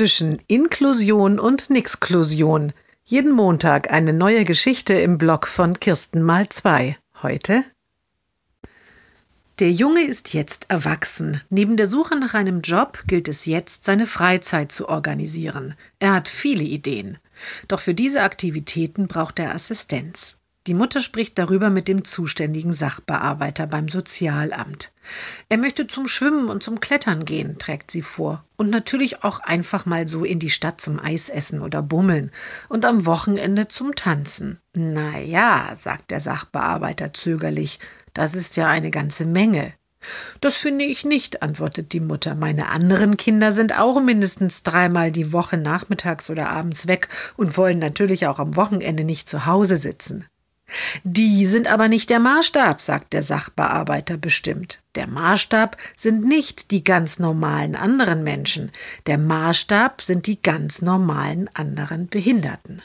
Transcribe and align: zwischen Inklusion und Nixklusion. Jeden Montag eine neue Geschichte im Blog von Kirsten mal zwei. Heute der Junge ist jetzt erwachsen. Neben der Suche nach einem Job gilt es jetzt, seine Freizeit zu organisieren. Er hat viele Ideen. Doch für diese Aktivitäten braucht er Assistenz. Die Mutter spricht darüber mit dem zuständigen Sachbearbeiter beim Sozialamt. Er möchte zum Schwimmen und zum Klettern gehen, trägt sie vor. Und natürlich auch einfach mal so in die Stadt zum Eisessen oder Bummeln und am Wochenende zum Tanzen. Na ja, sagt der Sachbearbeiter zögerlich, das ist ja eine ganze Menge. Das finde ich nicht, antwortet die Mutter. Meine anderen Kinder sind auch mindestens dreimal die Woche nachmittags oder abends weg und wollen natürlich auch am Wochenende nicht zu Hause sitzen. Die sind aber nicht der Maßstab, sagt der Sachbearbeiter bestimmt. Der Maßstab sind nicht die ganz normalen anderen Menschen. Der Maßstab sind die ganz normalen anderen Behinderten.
zwischen 0.00 0.38
Inklusion 0.46 1.38
und 1.38 1.68
Nixklusion. 1.68 2.72
Jeden 3.04 3.32
Montag 3.32 3.92
eine 3.92 4.14
neue 4.14 4.46
Geschichte 4.46 4.94
im 4.94 5.18
Blog 5.18 5.46
von 5.46 5.78
Kirsten 5.78 6.22
mal 6.22 6.48
zwei. 6.48 6.96
Heute 7.22 7.64
der 9.58 9.70
Junge 9.70 10.00
ist 10.00 10.32
jetzt 10.32 10.70
erwachsen. 10.70 11.42
Neben 11.50 11.76
der 11.76 11.86
Suche 11.86 12.18
nach 12.18 12.32
einem 12.32 12.62
Job 12.62 13.02
gilt 13.08 13.28
es 13.28 13.44
jetzt, 13.44 13.84
seine 13.84 14.06
Freizeit 14.06 14.72
zu 14.72 14.88
organisieren. 14.88 15.74
Er 15.98 16.14
hat 16.14 16.28
viele 16.28 16.64
Ideen. 16.64 17.18
Doch 17.68 17.80
für 17.80 17.92
diese 17.92 18.22
Aktivitäten 18.22 19.06
braucht 19.06 19.38
er 19.38 19.54
Assistenz. 19.54 20.39
Die 20.66 20.74
Mutter 20.74 21.00
spricht 21.00 21.38
darüber 21.38 21.70
mit 21.70 21.88
dem 21.88 22.04
zuständigen 22.04 22.74
Sachbearbeiter 22.74 23.66
beim 23.66 23.88
Sozialamt. 23.88 24.92
Er 25.48 25.56
möchte 25.56 25.86
zum 25.86 26.06
Schwimmen 26.06 26.48
und 26.48 26.62
zum 26.62 26.80
Klettern 26.80 27.24
gehen, 27.24 27.58
trägt 27.58 27.90
sie 27.90 28.02
vor. 28.02 28.44
Und 28.56 28.68
natürlich 28.68 29.24
auch 29.24 29.40
einfach 29.40 29.86
mal 29.86 30.06
so 30.06 30.22
in 30.22 30.38
die 30.38 30.50
Stadt 30.50 30.78
zum 30.78 31.00
Eisessen 31.00 31.62
oder 31.62 31.82
Bummeln 31.82 32.30
und 32.68 32.84
am 32.84 33.06
Wochenende 33.06 33.68
zum 33.68 33.94
Tanzen. 33.94 34.60
Na 34.74 35.18
ja, 35.18 35.74
sagt 35.80 36.10
der 36.10 36.20
Sachbearbeiter 36.20 37.14
zögerlich, 37.14 37.80
das 38.12 38.34
ist 38.34 38.56
ja 38.56 38.66
eine 38.66 38.90
ganze 38.90 39.24
Menge. 39.24 39.72
Das 40.42 40.56
finde 40.56 40.84
ich 40.84 41.06
nicht, 41.06 41.42
antwortet 41.42 41.94
die 41.94 42.00
Mutter. 42.00 42.34
Meine 42.34 42.68
anderen 42.68 43.16
Kinder 43.16 43.50
sind 43.52 43.78
auch 43.78 44.00
mindestens 44.00 44.62
dreimal 44.62 45.10
die 45.10 45.32
Woche 45.32 45.56
nachmittags 45.56 46.28
oder 46.28 46.50
abends 46.50 46.86
weg 46.86 47.08
und 47.38 47.56
wollen 47.56 47.78
natürlich 47.78 48.26
auch 48.26 48.38
am 48.38 48.56
Wochenende 48.56 49.04
nicht 49.04 49.26
zu 49.26 49.46
Hause 49.46 49.78
sitzen. 49.78 50.26
Die 51.04 51.46
sind 51.46 51.68
aber 51.68 51.88
nicht 51.88 52.10
der 52.10 52.20
Maßstab, 52.20 52.80
sagt 52.80 53.12
der 53.12 53.22
Sachbearbeiter 53.22 54.16
bestimmt. 54.16 54.80
Der 54.94 55.06
Maßstab 55.06 55.76
sind 55.96 56.24
nicht 56.24 56.70
die 56.70 56.84
ganz 56.84 57.18
normalen 57.18 57.76
anderen 57.76 58.24
Menschen. 58.24 58.72
Der 59.06 59.18
Maßstab 59.18 60.02
sind 60.02 60.26
die 60.26 60.42
ganz 60.42 60.82
normalen 60.82 61.48
anderen 61.54 62.08
Behinderten. 62.08 62.82